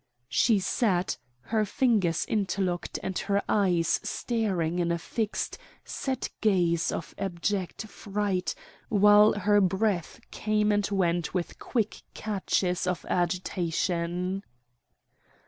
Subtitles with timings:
[0.29, 7.13] She sat, her fingers interlocked and her eyes staring in a fixed, set gaze of
[7.19, 8.55] abject fright,
[8.89, 14.41] while her breath came and went with quick catches of agitation.